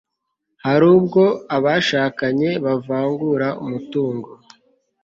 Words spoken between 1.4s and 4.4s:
abashakanye bavangura umutungo